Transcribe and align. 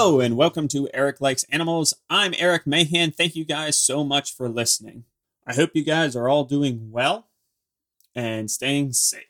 Hello, 0.00 0.20
and 0.20 0.36
welcome 0.36 0.68
to 0.68 0.88
Eric 0.94 1.20
Likes 1.20 1.42
Animals. 1.50 1.92
I'm 2.08 2.32
Eric 2.38 2.68
Mahan. 2.68 3.10
Thank 3.10 3.34
you 3.34 3.44
guys 3.44 3.76
so 3.76 4.04
much 4.04 4.32
for 4.32 4.48
listening. 4.48 5.02
I 5.44 5.54
hope 5.54 5.74
you 5.74 5.82
guys 5.82 6.14
are 6.14 6.28
all 6.28 6.44
doing 6.44 6.92
well 6.92 7.26
and 8.14 8.48
staying 8.48 8.92
safe. 8.92 9.24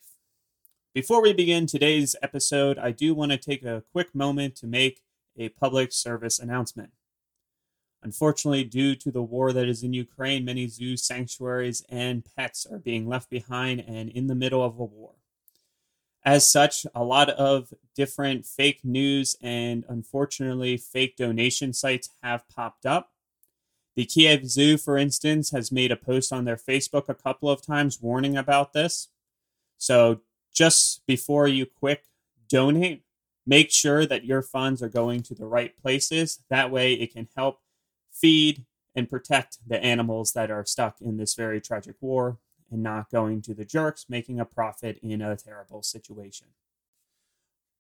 Before 0.92 1.22
we 1.22 1.32
begin 1.32 1.66
today's 1.66 2.16
episode, 2.22 2.76
I 2.76 2.90
do 2.90 3.14
want 3.14 3.32
to 3.32 3.38
take 3.38 3.64
a 3.64 3.82
quick 3.92 4.14
moment 4.14 4.56
to 4.56 4.66
make 4.66 5.00
a 5.38 5.48
public 5.48 5.90
service 5.90 6.38
announcement. 6.38 6.90
Unfortunately, 8.02 8.62
due 8.62 8.94
to 8.96 9.10
the 9.10 9.22
war 9.22 9.54
that 9.54 9.70
is 9.70 9.82
in 9.82 9.94
Ukraine, 9.94 10.44
many 10.44 10.66
zoo 10.66 10.98
sanctuaries 10.98 11.82
and 11.88 12.26
pets 12.36 12.66
are 12.70 12.78
being 12.78 13.08
left 13.08 13.30
behind 13.30 13.82
and 13.88 14.10
in 14.10 14.26
the 14.26 14.34
middle 14.34 14.62
of 14.62 14.78
a 14.78 14.84
war. 14.84 15.14
As 16.26 16.52
such, 16.52 16.84
a 16.94 17.04
lot 17.04 17.30
of 17.30 17.72
different 17.98 18.46
fake 18.46 18.84
news 18.84 19.34
and 19.42 19.84
unfortunately 19.88 20.76
fake 20.76 21.16
donation 21.16 21.72
sites 21.72 22.10
have 22.22 22.48
popped 22.48 22.86
up. 22.86 23.10
The 23.96 24.04
Kiev 24.04 24.48
Zoo, 24.48 24.78
for 24.78 24.96
instance, 24.96 25.50
has 25.50 25.72
made 25.72 25.90
a 25.90 25.96
post 25.96 26.32
on 26.32 26.44
their 26.44 26.56
Facebook 26.56 27.08
a 27.08 27.14
couple 27.14 27.50
of 27.50 27.60
times 27.60 28.00
warning 28.00 28.36
about 28.36 28.72
this. 28.72 29.08
So 29.78 30.20
just 30.54 31.04
before 31.08 31.48
you 31.48 31.66
quick 31.66 32.04
donate, 32.48 33.02
make 33.44 33.72
sure 33.72 34.06
that 34.06 34.24
your 34.24 34.42
funds 34.42 34.80
are 34.80 34.88
going 34.88 35.24
to 35.24 35.34
the 35.34 35.46
right 35.46 35.76
places. 35.76 36.44
That 36.48 36.70
way, 36.70 36.92
it 36.92 37.12
can 37.12 37.26
help 37.36 37.58
feed 38.12 38.64
and 38.94 39.10
protect 39.10 39.58
the 39.66 39.82
animals 39.82 40.34
that 40.34 40.52
are 40.52 40.64
stuck 40.64 41.00
in 41.00 41.16
this 41.16 41.34
very 41.34 41.60
tragic 41.60 41.96
war 42.00 42.38
and 42.70 42.80
not 42.80 43.10
going 43.10 43.42
to 43.42 43.54
the 43.54 43.64
jerks, 43.64 44.06
making 44.08 44.38
a 44.38 44.44
profit 44.44 45.00
in 45.02 45.20
a 45.20 45.34
terrible 45.34 45.82
situation. 45.82 46.46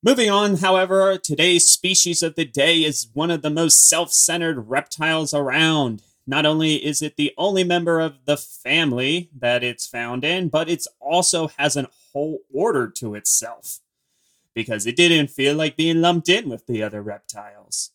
Moving 0.00 0.30
on, 0.30 0.58
however, 0.58 1.18
today's 1.18 1.66
species 1.66 2.22
of 2.22 2.36
the 2.36 2.44
day 2.44 2.84
is 2.84 3.08
one 3.14 3.32
of 3.32 3.42
the 3.42 3.50
most 3.50 3.88
self 3.88 4.12
centered 4.12 4.68
reptiles 4.68 5.34
around. 5.34 6.02
Not 6.24 6.46
only 6.46 6.76
is 6.76 7.02
it 7.02 7.16
the 7.16 7.34
only 7.36 7.64
member 7.64 7.98
of 7.98 8.24
the 8.24 8.36
family 8.36 9.28
that 9.36 9.64
it's 9.64 9.88
found 9.88 10.24
in, 10.24 10.50
but 10.50 10.68
it 10.68 10.86
also 11.00 11.48
has 11.58 11.76
a 11.76 11.88
whole 12.12 12.40
order 12.52 12.86
to 12.88 13.16
itself 13.16 13.80
because 14.54 14.86
it 14.86 14.94
didn't 14.94 15.30
feel 15.30 15.56
like 15.56 15.76
being 15.76 16.00
lumped 16.00 16.28
in 16.28 16.48
with 16.48 16.66
the 16.66 16.80
other 16.80 17.02
reptiles. 17.02 17.90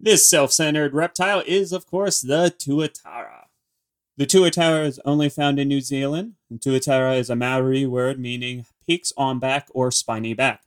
This 0.00 0.28
self 0.28 0.50
centered 0.50 0.94
reptile 0.94 1.44
is, 1.46 1.72
of 1.72 1.86
course, 1.86 2.20
the 2.20 2.52
Tuatara. 2.58 3.44
The 4.16 4.26
tuatara 4.26 4.86
is 4.86 4.98
only 5.04 5.28
found 5.28 5.60
in 5.60 5.68
New 5.68 5.80
Zealand. 5.80 6.34
And 6.50 6.60
tuatara 6.60 7.18
is 7.18 7.30
a 7.30 7.36
Maori 7.36 7.86
word 7.86 8.18
meaning 8.18 8.66
peaks 8.84 9.12
on 9.16 9.38
back 9.38 9.68
or 9.70 9.92
spiny 9.92 10.34
back. 10.34 10.65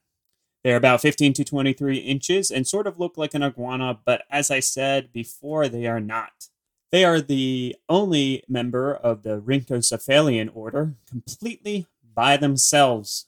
They're 0.63 0.75
about 0.75 1.01
15 1.01 1.33
to 1.33 1.43
23 1.43 1.97
inches 1.97 2.51
and 2.51 2.67
sort 2.67 2.87
of 2.87 2.99
look 2.99 3.17
like 3.17 3.33
an 3.33 3.43
iguana, 3.43 3.99
but 4.03 4.23
as 4.29 4.51
I 4.51 4.59
said 4.59 5.13
before, 5.13 5.67
they 5.67 5.87
are 5.87 6.01
not. 6.01 6.47
They 6.91 7.05
are 7.05 7.21
the 7.21 7.75
only 7.87 8.43
member 8.47 8.93
of 8.93 9.23
the 9.23 9.39
Rhynchocephalian 9.39 10.49
order 10.53 10.95
completely 11.07 11.87
by 12.13 12.35
themselves. 12.35 13.27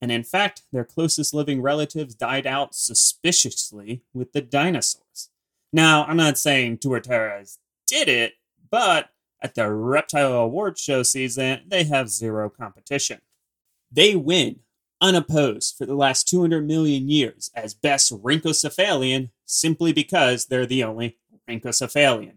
And 0.00 0.12
in 0.12 0.22
fact, 0.22 0.62
their 0.72 0.84
closest 0.84 1.34
living 1.34 1.60
relatives 1.60 2.14
died 2.14 2.46
out 2.46 2.74
suspiciously 2.74 4.02
with 4.14 4.32
the 4.32 4.40
dinosaurs. 4.40 5.30
Now, 5.72 6.04
I'm 6.04 6.16
not 6.16 6.38
saying 6.38 6.78
tuataras 6.78 7.58
did 7.86 8.08
it, 8.08 8.34
but 8.70 9.10
at 9.42 9.54
the 9.54 9.70
Reptile 9.70 10.32
Award 10.32 10.78
Show 10.78 11.02
season, 11.02 11.62
they 11.66 11.84
have 11.84 12.08
zero 12.10 12.48
competition. 12.48 13.20
They 13.90 14.14
win 14.14 14.60
unopposed 15.00 15.76
for 15.76 15.86
the 15.86 15.94
last 15.94 16.28
200 16.28 16.66
million 16.66 17.08
years 17.08 17.50
as 17.54 17.74
best 17.74 18.12
Rhynchocephalian 18.12 19.30
simply 19.44 19.92
because 19.92 20.46
they're 20.46 20.66
the 20.66 20.84
only 20.84 21.18
Rhynchocephalian. 21.48 22.34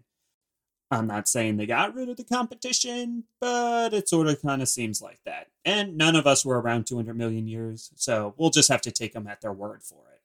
I'm 0.90 1.06
not 1.06 1.28
saying 1.28 1.56
they 1.56 1.66
got 1.66 1.94
rid 1.94 2.08
of 2.08 2.16
the 2.16 2.24
competition, 2.24 3.24
but 3.40 3.92
it 3.92 4.08
sort 4.08 4.28
of 4.28 4.40
kind 4.40 4.62
of 4.62 4.68
seems 4.68 5.02
like 5.02 5.18
that. 5.24 5.48
And 5.64 5.96
none 5.96 6.14
of 6.14 6.26
us 6.26 6.44
were 6.44 6.60
around 6.60 6.86
200 6.86 7.16
million 7.16 7.48
years, 7.48 7.90
so 7.96 8.34
we'll 8.36 8.50
just 8.50 8.68
have 8.68 8.82
to 8.82 8.92
take 8.92 9.12
them 9.12 9.26
at 9.26 9.40
their 9.40 9.52
word 9.52 9.82
for 9.82 10.02
it. 10.12 10.20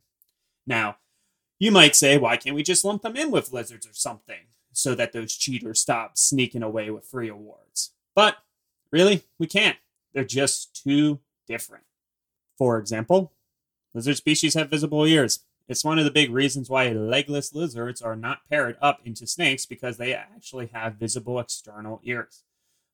Now, 0.67 0.97
you 1.57 1.71
might 1.71 1.95
say, 1.95 2.17
why 2.17 2.37
can't 2.37 2.55
we 2.55 2.63
just 2.63 2.85
lump 2.85 3.01
them 3.01 3.15
in 3.15 3.31
with 3.31 3.51
lizards 3.51 3.87
or 3.87 3.93
something? 3.93 4.47
so 4.79 4.95
that 4.95 5.13
those 5.13 5.35
cheaters 5.35 5.79
stop 5.79 6.17
sneaking 6.17 6.63
away 6.63 6.89
with 6.89 7.05
free 7.05 7.29
awards. 7.29 7.91
But 8.15 8.37
really, 8.91 9.23
we 9.37 9.47
can't. 9.47 9.77
They're 10.13 10.23
just 10.23 10.81
too 10.83 11.19
different. 11.47 11.83
For 12.59 12.77
example, 12.77 13.31
lizard 13.93 14.17
species 14.17 14.53
have 14.55 14.69
visible 14.69 15.05
ears. 15.05 15.45
It's 15.69 15.85
one 15.85 15.97
of 15.97 16.03
the 16.03 16.11
big 16.11 16.29
reasons 16.29 16.69
why 16.69 16.89
legless 16.89 17.55
lizards 17.55 18.01
are 18.01 18.17
not 18.17 18.41
paired 18.49 18.75
up 18.81 18.99
into 19.05 19.25
snakes 19.25 19.65
because 19.65 19.95
they 19.95 20.13
actually 20.13 20.67
have 20.73 20.95
visible 20.95 21.39
external 21.39 22.01
ears. 22.03 22.43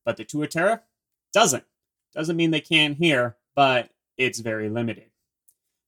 But 0.05 0.17
the 0.17 0.25
tuatara 0.25 0.81
doesn't. 1.33 1.63
Doesn't 2.13 2.37
mean 2.37 2.51
they 2.51 2.61
can't 2.61 2.97
hear, 2.97 3.37
but 3.55 3.89
it's 4.17 4.37
very 4.39 4.69
limited. 4.69 5.09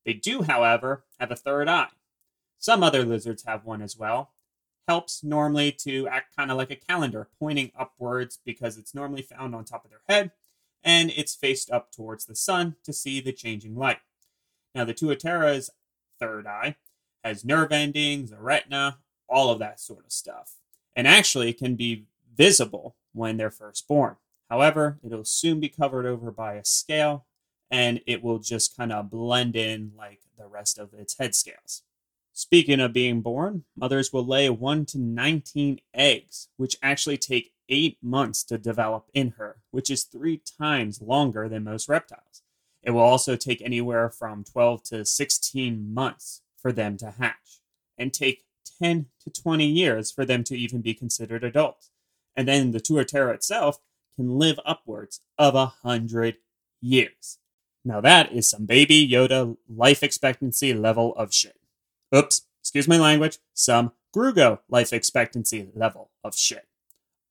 They 0.06 0.14
do, 0.14 0.42
however, 0.42 1.04
have 1.20 1.30
a 1.30 1.36
third 1.36 1.68
eye. 1.68 1.90
Some 2.58 2.82
other 2.82 3.06
lizards 3.06 3.44
have 3.44 3.64
one 3.64 3.84
as 3.84 3.96
well, 3.96 4.32
helps 4.88 5.24
normally 5.24 5.72
to 5.84 6.08
act 6.08 6.36
kind 6.36 6.50
of 6.50 6.58
like 6.58 6.72
a 6.72 6.76
calendar, 6.76 7.28
pointing 7.40 7.72
upwards 7.78 8.40
because 8.44 8.78
it's 8.78 8.96
normally 8.96 9.22
found 9.22 9.54
on 9.54 9.66
top 9.66 9.86
of 9.86 9.92
their 9.92 10.02
head 10.10 10.32
and 10.84 11.12
it's 11.16 11.36
faced 11.36 11.72
up 11.72 11.92
towards 11.92 12.26
the 12.26 12.36
sun 12.36 12.76
to 12.84 12.94
see 12.94 13.20
the 13.20 13.34
changing 13.34 13.76
light. 13.76 14.00
Now, 14.74 14.86
the 14.86 14.94
Tuatara's 14.94 15.70
third 16.20 16.48
eye 16.48 16.76
has 17.24 17.44
nerve 17.44 17.72
endings, 17.72 18.32
a 18.32 18.38
retina, 18.38 19.00
all 19.28 19.52
of 19.52 19.60
that 19.60 19.80
sort 19.80 20.06
of 20.06 20.12
stuff, 20.12 20.56
and 20.96 21.08
actually 21.08 21.54
can 21.54 21.76
be 21.76 22.06
visible 22.36 22.96
when 23.14 23.38
they're 23.38 23.52
first 23.52 23.88
born. 23.88 24.16
However, 24.50 25.00
it'll 25.04 25.26
soon 25.26 25.60
be 25.60 25.70
covered 25.70 26.06
over 26.06 26.32
by 26.32 26.54
a 26.54 26.66
scale 26.66 27.26
and 27.70 28.02
it 28.08 28.24
will 28.24 28.40
just 28.40 28.78
kind 28.78 28.92
of 28.92 29.10
blend 29.10 29.56
in 29.56 29.92
like 29.98 30.22
the 30.38 30.48
rest 30.48 30.78
of 30.78 30.94
its 30.94 31.18
head 31.18 31.36
scales. 31.36 31.84
Speaking 32.38 32.80
of 32.80 32.94
being 32.94 33.22
born, 33.22 33.64
mothers 33.76 34.14
will 34.14 34.24
lay 34.24 34.48
1 34.48 34.86
to 34.90 35.00
19 35.00 35.80
eggs, 35.92 36.50
which 36.56 36.78
actually 36.84 37.18
take 37.18 37.54
8 37.68 37.98
months 38.00 38.44
to 38.44 38.60
develop 38.60 39.08
in 39.12 39.32
her, 39.40 39.64
which 39.72 39.90
is 39.90 40.04
3 40.04 40.44
times 40.60 41.02
longer 41.02 41.50
than 41.50 41.64
most 41.64 41.90
reptiles. 41.90 42.44
It 42.84 42.92
will 42.92 43.02
also 43.02 43.38
take 43.38 43.60
anywhere 43.64 44.12
from 44.12 44.44
12 44.44 44.84
to 44.84 45.04
16 45.04 45.92
months 45.92 46.44
for 46.62 46.72
them 46.72 46.96
to 46.98 47.10
hatch, 47.10 47.62
and 47.98 48.14
take 48.14 48.44
10 48.84 49.08
to 49.22 49.32
20 49.32 49.66
years 49.66 50.12
for 50.12 50.24
them 50.24 50.44
to 50.44 50.56
even 50.56 50.82
be 50.82 50.94
considered 50.94 51.44
adults. 51.44 51.90
And 52.36 52.48
then 52.48 52.70
the 52.70 52.80
tuatara 52.80 53.34
itself 53.34 53.80
can 54.16 54.38
live 54.38 54.60
upwards 54.64 55.22
of 55.40 55.56
a 55.56 55.74
hundred 55.82 56.38
years. 56.82 57.40
Now 57.84 58.00
that 58.02 58.32
is 58.32 58.48
some 58.48 58.68
baby 58.68 59.10
Yoda 59.10 59.58
life 59.68 60.04
expectancy 60.04 60.76
level 60.76 61.16
of 61.16 61.34
shit 61.34 61.57
oops, 62.16 62.44
excuse 62.62 62.88
my 62.88 62.98
language, 62.98 63.38
some 63.54 63.92
Grogu 64.16 64.60
life 64.70 64.94
expectancy 64.94 65.70
level 65.76 66.12
of 66.24 66.36
shit. 66.36 66.68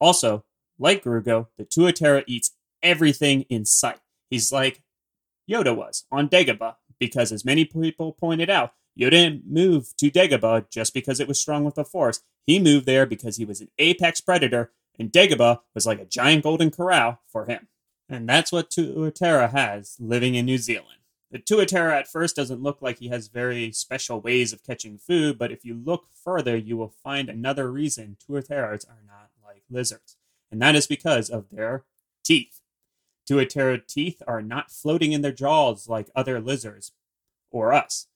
Also, 0.00 0.44
like 0.78 1.04
Grogu, 1.04 1.47
the 1.56 1.64
Tuatara 1.64 2.25
eats 2.26 2.53
everything 2.82 3.42
in 3.42 3.64
sight. 3.64 4.00
He's 4.31 4.53
like 4.53 4.82
Yoda 5.50 5.75
was 5.75 6.04
on 6.10 6.28
Dagobah, 6.28 6.76
because 6.98 7.32
as 7.32 7.44
many 7.44 7.64
people 7.64 8.12
pointed 8.12 8.50
out, 8.50 8.72
Yoda 8.98 9.10
didn't 9.10 9.47
move 9.47 9.94
to 9.98 10.10
Dagobah 10.10 10.70
just 10.70 10.94
because 10.94 11.20
it 11.20 11.28
was 11.28 11.41
strong 11.41 11.64
with 11.64 11.75
the 11.75 11.84
Force. 11.84 12.22
He 12.47 12.58
moved 12.58 12.87
there 12.87 13.06
because 13.06 13.37
he 13.37 13.44
was 13.44 13.60
an 13.60 13.69
apex 13.78 14.20
predator, 14.20 14.72
and 14.98 15.12
Dagobah 15.12 15.60
was 15.75 15.87
like 15.87 16.00
a 16.00 16.06
giant 16.06 16.43
golden 16.43 16.70
corral 16.70 17.20
for 17.29 17.44
him. 17.44 17.69
And 18.08 18.29
that's 18.29 18.52
what 18.52 18.70
Tuatara 18.70 19.50
has 19.50 19.96
living 20.00 20.34
in 20.34 20.46
New 20.46 20.58
Zealand. 20.58 21.00
The 21.37 21.43
Tuatara 21.43 21.93
at 21.93 22.09
first 22.09 22.35
doesn't 22.35 22.62
look 22.62 22.81
like 22.81 22.99
he 22.99 23.09
has 23.09 23.29
very 23.29 23.71
special 23.71 24.23
ways 24.23 24.55
of 24.55 24.62
catching 24.62 24.97
food, 24.97 25.37
but 25.37 25.53
if 25.53 25.67
you 25.67 25.75
look 25.75 26.06
further, 26.25 26.56
you 26.56 26.79
will 26.79 26.94
find 27.05 27.29
another 27.29 27.71
reason 27.71 28.17
Tuataras 28.27 28.88
are 28.88 29.03
not 29.06 29.29
like 29.44 29.62
lizards, 29.69 30.17
and 30.50 30.62
that 30.62 30.75
is 30.75 30.87
because 30.87 31.29
of 31.29 31.50
their 31.50 31.85
teeth. 32.25 32.62
Tuatara 33.29 33.87
teeth 33.87 34.23
are 34.27 34.41
not 34.41 34.71
floating 34.71 35.12
in 35.12 35.21
their 35.21 35.31
jaws 35.31 35.91
like 35.91 36.09
other 36.17 36.41
lizards 36.41 36.93
or 37.50 37.75
us, 37.75 38.06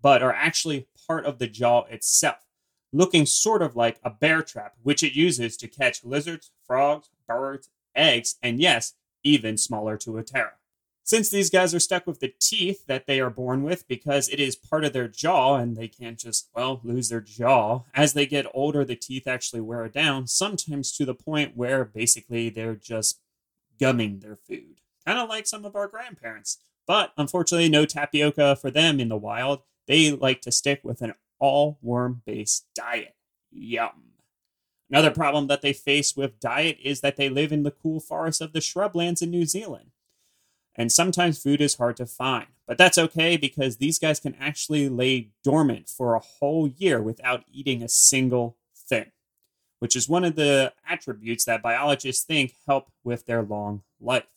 but 0.00 0.22
are 0.22 0.32
actually 0.32 0.86
part 1.08 1.26
of 1.26 1.40
the 1.40 1.48
jaw 1.48 1.82
itself, 1.86 2.46
looking 2.92 3.26
sort 3.26 3.60
of 3.60 3.74
like 3.74 3.98
a 4.04 4.10
bear 4.10 4.40
trap, 4.40 4.74
which 4.84 5.02
it 5.02 5.16
uses 5.16 5.56
to 5.56 5.66
catch 5.66 6.04
lizards, 6.04 6.52
frogs, 6.64 7.10
birds, 7.26 7.70
eggs, 7.96 8.36
and 8.40 8.60
yes, 8.60 8.94
even 9.24 9.56
smaller 9.56 9.98
Tuatara 9.98 10.52
since 11.08 11.30
these 11.30 11.48
guys 11.48 11.74
are 11.74 11.80
stuck 11.80 12.06
with 12.06 12.20
the 12.20 12.34
teeth 12.38 12.84
that 12.86 13.06
they 13.06 13.18
are 13.18 13.30
born 13.30 13.62
with 13.62 13.88
because 13.88 14.28
it 14.28 14.38
is 14.38 14.54
part 14.54 14.84
of 14.84 14.92
their 14.92 15.08
jaw 15.08 15.56
and 15.56 15.74
they 15.74 15.88
can't 15.88 16.18
just, 16.18 16.50
well, 16.54 16.82
lose 16.84 17.08
their 17.08 17.22
jaw, 17.22 17.84
as 17.94 18.12
they 18.12 18.26
get 18.26 18.44
older, 18.52 18.84
the 18.84 18.94
teeth 18.94 19.26
actually 19.26 19.62
wear 19.62 19.88
down, 19.88 20.26
sometimes 20.26 20.92
to 20.92 21.06
the 21.06 21.14
point 21.14 21.56
where 21.56 21.82
basically 21.82 22.50
they're 22.50 22.76
just 22.76 23.22
gumming 23.80 24.18
their 24.18 24.36
food. 24.36 24.82
Kind 25.06 25.18
of 25.18 25.30
like 25.30 25.46
some 25.46 25.64
of 25.64 25.74
our 25.74 25.88
grandparents. 25.88 26.58
But 26.86 27.14
unfortunately, 27.16 27.70
no 27.70 27.86
tapioca 27.86 28.56
for 28.56 28.70
them 28.70 29.00
in 29.00 29.08
the 29.08 29.16
wild. 29.16 29.62
They 29.86 30.10
like 30.10 30.42
to 30.42 30.52
stick 30.52 30.80
with 30.82 31.00
an 31.00 31.14
all 31.38 31.78
worm 31.80 32.20
based 32.26 32.66
diet. 32.74 33.16
Yum. 33.50 34.12
Another 34.90 35.10
problem 35.10 35.46
that 35.46 35.62
they 35.62 35.72
face 35.72 36.14
with 36.14 36.38
diet 36.38 36.76
is 36.84 37.00
that 37.00 37.16
they 37.16 37.30
live 37.30 37.50
in 37.50 37.62
the 37.62 37.70
cool 37.70 37.98
forests 37.98 38.42
of 38.42 38.52
the 38.52 38.60
shrublands 38.60 39.22
in 39.22 39.30
New 39.30 39.46
Zealand. 39.46 39.92
And 40.78 40.92
sometimes 40.92 41.42
food 41.42 41.60
is 41.60 41.74
hard 41.74 41.96
to 41.96 42.06
find. 42.06 42.46
But 42.66 42.78
that's 42.78 42.96
okay 42.98 43.36
because 43.36 43.76
these 43.76 43.98
guys 43.98 44.20
can 44.20 44.36
actually 44.40 44.88
lay 44.88 45.30
dormant 45.42 45.88
for 45.88 46.14
a 46.14 46.20
whole 46.20 46.68
year 46.68 47.02
without 47.02 47.44
eating 47.52 47.82
a 47.82 47.88
single 47.88 48.56
thing, 48.76 49.10
which 49.80 49.96
is 49.96 50.08
one 50.08 50.24
of 50.24 50.36
the 50.36 50.72
attributes 50.88 51.44
that 51.46 51.62
biologists 51.62 52.24
think 52.24 52.54
help 52.66 52.92
with 53.02 53.26
their 53.26 53.42
long 53.42 53.82
life. 54.00 54.28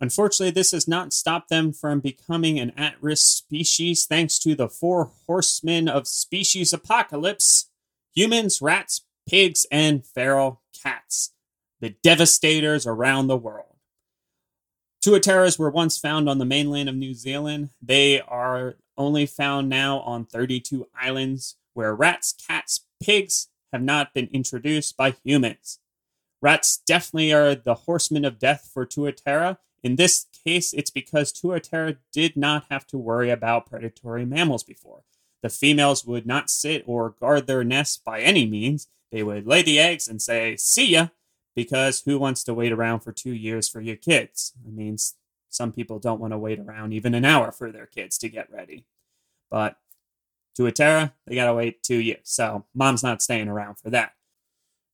Unfortunately, 0.00 0.50
this 0.50 0.72
has 0.72 0.86
not 0.86 1.12
stopped 1.12 1.48
them 1.48 1.72
from 1.72 2.00
becoming 2.00 2.58
an 2.60 2.72
at 2.76 3.02
risk 3.02 3.38
species 3.38 4.04
thanks 4.04 4.38
to 4.40 4.54
the 4.54 4.68
four 4.68 5.10
horsemen 5.26 5.88
of 5.88 6.06
species 6.06 6.72
apocalypse 6.72 7.70
humans, 8.14 8.60
rats, 8.60 9.02
pigs, 9.28 9.66
and 9.70 10.04
feral 10.04 10.60
cats, 10.82 11.32
the 11.80 11.90
devastators 12.02 12.86
around 12.86 13.28
the 13.28 13.36
world. 13.36 13.67
Tuataras 15.04 15.58
were 15.58 15.70
once 15.70 15.96
found 15.96 16.28
on 16.28 16.38
the 16.38 16.44
mainland 16.44 16.88
of 16.88 16.96
New 16.96 17.14
Zealand. 17.14 17.70
They 17.80 18.20
are 18.20 18.76
only 18.96 19.26
found 19.26 19.68
now 19.68 20.00
on 20.00 20.24
32 20.24 20.88
islands 21.00 21.56
where 21.74 21.94
rats, 21.94 22.32
cats, 22.32 22.84
pigs 23.00 23.48
have 23.72 23.82
not 23.82 24.12
been 24.12 24.28
introduced 24.32 24.96
by 24.96 25.14
humans. 25.24 25.78
Rats 26.42 26.82
definitely 26.86 27.32
are 27.32 27.54
the 27.54 27.74
horsemen 27.74 28.24
of 28.24 28.38
death 28.38 28.70
for 28.72 28.84
Tuatara. 28.84 29.58
In 29.84 29.96
this 29.96 30.26
case, 30.44 30.72
it's 30.72 30.90
because 30.90 31.32
Tuatara 31.32 31.98
did 32.12 32.36
not 32.36 32.66
have 32.70 32.86
to 32.88 32.98
worry 32.98 33.30
about 33.30 33.66
predatory 33.66 34.24
mammals 34.24 34.64
before. 34.64 35.02
The 35.42 35.48
females 35.48 36.04
would 36.04 36.26
not 36.26 36.50
sit 36.50 36.82
or 36.86 37.10
guard 37.10 37.46
their 37.46 37.62
nests 37.62 37.96
by 37.96 38.20
any 38.20 38.46
means. 38.46 38.88
They 39.12 39.22
would 39.22 39.46
lay 39.46 39.62
the 39.62 39.78
eggs 39.78 40.08
and 40.08 40.20
say, 40.20 40.56
see 40.56 40.88
ya, 40.90 41.08
because 41.58 42.02
who 42.02 42.20
wants 42.20 42.44
to 42.44 42.54
wait 42.54 42.70
around 42.70 43.00
for 43.00 43.10
two 43.10 43.32
years 43.32 43.68
for 43.68 43.80
your 43.80 43.96
kids? 43.96 44.52
I 44.64 44.70
mean, 44.70 44.96
some 45.48 45.72
people 45.72 45.98
don't 45.98 46.20
want 46.20 46.32
to 46.32 46.38
wait 46.38 46.60
around 46.60 46.92
even 46.92 47.16
an 47.16 47.24
hour 47.24 47.50
for 47.50 47.72
their 47.72 47.86
kids 47.86 48.16
to 48.18 48.28
get 48.28 48.48
ready. 48.48 48.84
But 49.50 49.76
Tuatara, 50.56 51.14
they 51.26 51.34
got 51.34 51.46
to 51.46 51.54
wait 51.54 51.82
two 51.82 51.96
years. 51.96 52.20
So 52.22 52.66
mom's 52.76 53.02
not 53.02 53.22
staying 53.22 53.48
around 53.48 53.80
for 53.80 53.90
that. 53.90 54.12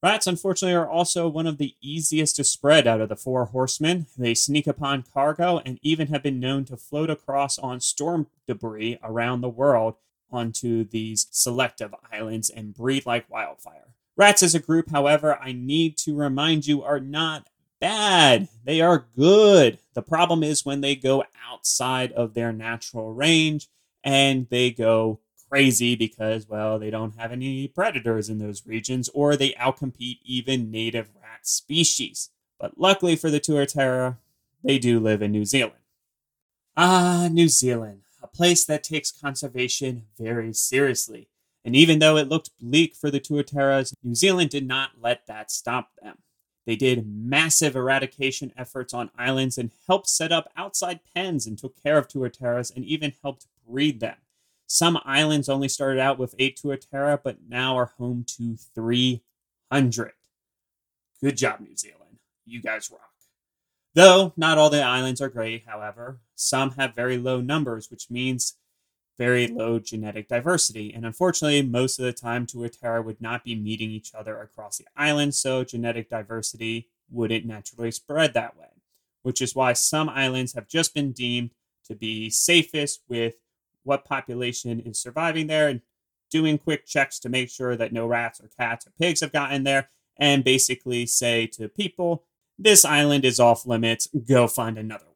Rats, 0.02 0.26
unfortunately, 0.26 0.74
are 0.74 0.88
also 0.88 1.28
one 1.28 1.46
of 1.46 1.58
the 1.58 1.74
easiest 1.82 2.36
to 2.36 2.44
spread 2.44 2.86
out 2.86 3.02
of 3.02 3.10
the 3.10 3.16
four 3.16 3.44
horsemen. 3.44 4.06
They 4.16 4.32
sneak 4.32 4.66
upon 4.66 5.04
cargo 5.12 5.60
and 5.66 5.78
even 5.82 6.06
have 6.06 6.22
been 6.22 6.40
known 6.40 6.64
to 6.64 6.78
float 6.78 7.10
across 7.10 7.58
on 7.58 7.80
storm 7.80 8.28
debris 8.46 8.98
around 9.02 9.42
the 9.42 9.50
world 9.50 9.96
onto 10.30 10.84
these 10.84 11.26
selective 11.30 11.94
islands 12.10 12.48
and 12.48 12.72
breed 12.72 13.04
like 13.04 13.30
wildfire. 13.30 13.88
Rats 14.16 14.42
as 14.42 14.54
a 14.54 14.60
group, 14.60 14.90
however, 14.90 15.36
I 15.40 15.52
need 15.52 15.96
to 15.98 16.14
remind 16.14 16.66
you, 16.66 16.82
are 16.82 17.00
not 17.00 17.48
bad. 17.80 18.48
They 18.64 18.80
are 18.80 19.06
good. 19.16 19.78
The 19.94 20.02
problem 20.02 20.42
is 20.42 20.64
when 20.64 20.80
they 20.80 20.94
go 20.94 21.24
outside 21.50 22.12
of 22.12 22.34
their 22.34 22.52
natural 22.52 23.12
range 23.12 23.68
and 24.02 24.48
they 24.50 24.70
go 24.70 25.20
crazy 25.48 25.94
because, 25.94 26.48
well, 26.48 26.78
they 26.78 26.90
don't 26.90 27.18
have 27.18 27.32
any 27.32 27.68
predators 27.68 28.28
in 28.28 28.38
those 28.38 28.66
regions 28.66 29.08
or 29.12 29.36
they 29.36 29.52
outcompete 29.52 30.20
even 30.24 30.70
native 30.70 31.10
rat 31.20 31.46
species. 31.46 32.30
But 32.58 32.78
luckily 32.78 33.16
for 33.16 33.30
the 33.30 33.40
Tuatara, 33.40 34.18
they 34.62 34.78
do 34.78 35.00
live 35.00 35.22
in 35.22 35.32
New 35.32 35.44
Zealand. 35.44 35.82
Ah, 36.76 37.28
New 37.30 37.48
Zealand 37.48 38.04
a 38.24 38.26
place 38.26 38.64
that 38.64 38.82
takes 38.82 39.12
conservation 39.12 40.06
very 40.18 40.52
seriously. 40.54 41.28
And 41.64 41.74
even 41.74 41.98
though 41.98 42.16
it 42.16 42.28
looked 42.28 42.50
bleak 42.60 42.94
for 42.94 43.10
the 43.10 43.20
Tuataras, 43.20 43.94
New 44.02 44.14
Zealand 44.14 44.50
did 44.50 44.66
not 44.66 44.90
let 45.00 45.26
that 45.26 45.50
stop 45.50 45.90
them. 46.02 46.18
They 46.66 46.76
did 46.76 47.06
massive 47.06 47.76
eradication 47.76 48.52
efforts 48.56 48.94
on 48.94 49.10
islands 49.18 49.58
and 49.58 49.70
helped 49.86 50.08
set 50.08 50.32
up 50.32 50.50
outside 50.56 51.00
pens 51.14 51.46
and 51.46 51.58
took 51.58 51.82
care 51.82 51.98
of 51.98 52.08
Tuataras 52.08 52.74
and 52.74 52.84
even 52.84 53.12
helped 53.22 53.46
breed 53.66 54.00
them. 54.00 54.16
Some 54.66 54.98
islands 55.04 55.48
only 55.48 55.68
started 55.68 56.00
out 56.00 56.18
with 56.18 56.34
eight 56.38 56.60
Tuatara, 56.62 57.20
but 57.22 57.38
now 57.48 57.76
are 57.76 57.92
home 57.98 58.24
to 58.36 58.56
300. 58.74 60.12
Good 61.20 61.36
job, 61.36 61.60
New 61.60 61.76
Zealand. 61.76 62.18
You 62.46 62.60
guys 62.60 62.90
rock. 62.90 63.00
Though 63.94 64.32
not 64.36 64.58
all 64.58 64.70
the 64.70 64.82
islands 64.82 65.20
are 65.20 65.28
great, 65.28 65.64
however, 65.66 66.18
some 66.34 66.72
have 66.72 66.94
very 66.94 67.16
low 67.16 67.40
numbers, 67.40 67.90
which 67.90 68.10
means 68.10 68.56
very 69.18 69.46
low 69.46 69.78
genetic 69.78 70.28
diversity. 70.28 70.92
And 70.92 71.06
unfortunately, 71.06 71.62
most 71.62 71.98
of 71.98 72.04
the 72.04 72.12
time, 72.12 72.46
Tuatara 72.46 73.04
would 73.04 73.20
not 73.20 73.44
be 73.44 73.54
meeting 73.54 73.90
each 73.90 74.12
other 74.14 74.40
across 74.40 74.78
the 74.78 74.86
island, 74.96 75.34
so 75.34 75.64
genetic 75.64 76.10
diversity 76.10 76.88
wouldn't 77.10 77.46
naturally 77.46 77.90
spread 77.90 78.34
that 78.34 78.56
way. 78.56 78.68
Which 79.22 79.40
is 79.40 79.54
why 79.54 79.72
some 79.72 80.08
islands 80.08 80.54
have 80.54 80.68
just 80.68 80.94
been 80.94 81.12
deemed 81.12 81.50
to 81.86 81.94
be 81.94 82.30
safest 82.30 83.02
with 83.08 83.34
what 83.82 84.04
population 84.04 84.80
is 84.80 85.00
surviving 85.00 85.46
there 85.46 85.68
and 85.68 85.82
doing 86.30 86.58
quick 86.58 86.86
checks 86.86 87.18
to 87.20 87.28
make 87.28 87.50
sure 87.50 87.76
that 87.76 87.92
no 87.92 88.06
rats 88.06 88.40
or 88.40 88.48
cats 88.58 88.86
or 88.86 88.92
pigs 88.98 89.20
have 89.20 89.32
gotten 89.32 89.64
there 89.64 89.90
and 90.16 90.42
basically 90.42 91.06
say 91.06 91.46
to 91.46 91.68
people 91.68 92.24
this 92.58 92.84
island 92.84 93.24
is 93.24 93.40
off 93.40 93.66
limits. 93.66 94.08
Go 94.28 94.46
find 94.46 94.78
another 94.78 95.04
one. 95.06 95.13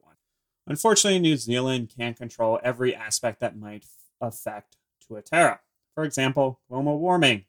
Unfortunately, 0.69 1.19
New 1.19 1.35
Zealand 1.35 1.91
can't 1.97 2.15
control 2.15 2.59
every 2.63 2.95
aspect 2.95 3.39
that 3.39 3.57
might 3.57 3.85
affect 4.21 4.77
Tuatara. 5.03 5.59
For 5.95 6.03
example, 6.03 6.59
global 6.69 6.99
warming. 6.99 7.45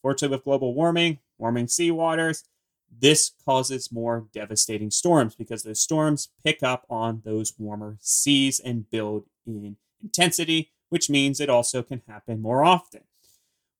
Fortunately, 0.00 0.34
with 0.36 0.44
global 0.44 0.74
warming, 0.74 1.18
warming 1.36 1.68
sea 1.68 1.90
waters, 1.90 2.44
this 2.90 3.32
causes 3.44 3.92
more 3.92 4.26
devastating 4.32 4.90
storms 4.90 5.34
because 5.34 5.62
those 5.62 5.82
storms 5.82 6.30
pick 6.42 6.62
up 6.62 6.86
on 6.88 7.20
those 7.26 7.52
warmer 7.58 7.98
seas 8.00 8.58
and 8.58 8.88
build 8.90 9.26
in 9.46 9.76
intensity, 10.02 10.72
which 10.88 11.10
means 11.10 11.40
it 11.40 11.50
also 11.50 11.82
can 11.82 12.00
happen 12.08 12.40
more 12.40 12.64
often 12.64 13.02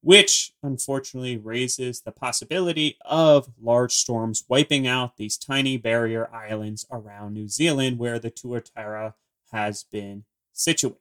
which 0.03 0.53
unfortunately 0.63 1.37
raises 1.37 2.01
the 2.01 2.13
possibility 2.13 2.99
of 3.05 3.49
large 3.61 3.93
storms 3.93 4.45
wiping 4.49 4.87
out 4.87 5.17
these 5.17 5.39
tiny 5.39 5.77
barrier 5.77 6.29
islands 6.35 6.85
around 6.91 7.33
New 7.33 7.49
Zealand 7.49 7.99
where 7.99 8.19
the 8.19 8.31
Tuatara 8.31 9.15
has 9.53 9.85
been 9.85 10.25
situated. 10.53 10.99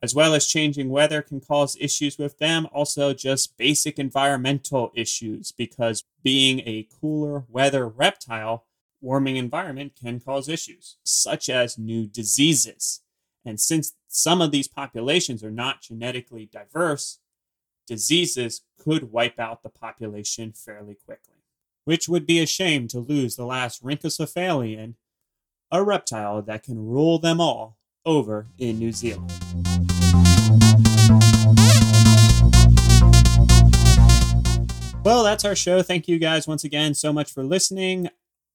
As 0.00 0.14
well 0.14 0.34
as 0.34 0.46
changing 0.46 0.90
weather 0.90 1.22
can 1.22 1.40
cause 1.40 1.76
issues 1.80 2.18
with 2.18 2.38
them, 2.38 2.66
also 2.72 3.12
just 3.12 3.56
basic 3.56 3.98
environmental 3.98 4.90
issues 4.94 5.52
because 5.52 6.04
being 6.22 6.60
a 6.60 6.88
cooler 7.00 7.44
weather 7.48 7.88
reptile, 7.88 8.64
warming 9.00 9.36
environment 9.36 9.92
can 10.00 10.20
cause 10.20 10.48
issues, 10.48 10.96
such 11.04 11.48
as 11.48 11.78
new 11.78 12.06
diseases. 12.06 13.00
And 13.44 13.60
since 13.60 13.94
some 14.06 14.40
of 14.40 14.52
these 14.52 14.68
populations 14.68 15.42
are 15.42 15.50
not 15.50 15.82
genetically 15.82 16.46
diverse, 16.46 17.18
diseases 17.86 18.62
could 18.78 19.12
wipe 19.12 19.38
out 19.38 19.62
the 19.62 19.68
population 19.68 20.52
fairly 20.52 20.94
quickly, 20.94 21.42
which 21.84 22.08
would 22.08 22.26
be 22.26 22.40
a 22.40 22.46
shame 22.46 22.88
to 22.88 22.98
lose 22.98 23.36
the 23.36 23.46
last 23.46 23.82
rhynchocephalian, 23.82 24.94
a 25.70 25.82
reptile 25.82 26.42
that 26.42 26.62
can 26.62 26.86
rule 26.86 27.18
them 27.18 27.40
all 27.40 27.78
over 28.04 28.46
in 28.58 28.78
New 28.78 28.92
Zealand. 28.92 29.30
Well, 35.04 35.24
that's 35.24 35.44
our 35.44 35.56
show. 35.56 35.82
Thank 35.82 36.06
you 36.06 36.18
guys 36.18 36.46
once 36.46 36.62
again 36.62 36.94
so 36.94 37.12
much 37.12 37.32
for 37.32 37.42
listening. 37.42 38.08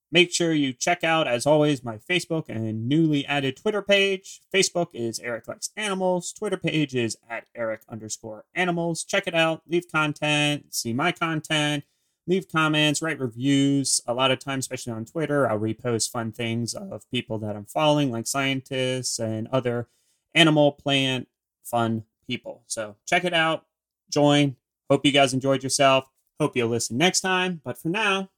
Make 0.10 0.32
sure 0.32 0.54
you 0.54 0.72
check 0.72 1.04
out, 1.04 1.28
as 1.28 1.46
always, 1.46 1.84
my 1.84 1.98
Facebook 1.98 2.48
and 2.48 2.88
newly 2.88 3.26
added 3.26 3.58
Twitter 3.58 3.82
page. 3.82 4.40
Facebook 4.54 4.88
is 4.94 5.20
Eric 5.20 5.48
Likes 5.50 5.72
Animals. 5.76 6.32
Twitter 6.32 6.56
page 6.56 6.96
is 6.96 7.18
at 7.30 7.48
Eric 7.54 7.82
underscore 7.90 8.46
animals. 8.56 9.04
Check 9.04 9.28
it 9.28 9.36
out. 9.36 9.64
Leave 9.68 9.92
content, 9.92 10.74
see 10.74 10.94
my 10.94 11.12
content, 11.12 11.84
leave 12.26 12.48
comments, 12.50 13.02
write 13.02 13.20
reviews. 13.20 14.00
A 14.08 14.14
lot 14.14 14.32
of 14.32 14.40
times, 14.40 14.64
especially 14.64 14.94
on 14.94 15.04
Twitter, 15.04 15.50
I'll 15.50 15.60
repost 15.60 16.10
fun 16.10 16.32
things 16.32 16.74
of 16.74 17.10
people 17.12 17.38
that 17.40 17.58
I'm 17.58 17.66
following, 17.66 18.10
like 18.10 18.28
scientists 18.28 19.20
and 19.20 19.50
other 19.50 19.90
animal, 20.34 20.72
plant, 20.72 21.28
fun 21.66 22.04
people. 22.26 22.64
So 22.68 22.96
check 23.06 23.26
it 23.26 23.34
out. 23.34 23.66
Join. 24.10 24.56
Hope 24.90 25.06
you 25.06 25.12
guys 25.12 25.34
enjoyed 25.34 25.64
yourself. 25.64 26.06
Hope 26.40 26.56
you'll 26.56 26.70
listen 26.70 26.98
next 26.98 27.22
time. 27.22 27.60
But 27.64 27.78
for 27.78 27.90
now, 27.90 28.30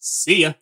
see 0.00 0.42
ya. 0.42 0.54